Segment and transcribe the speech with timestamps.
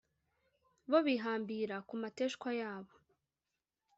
[0.89, 2.93] bo bihambira ku mateshwa yabo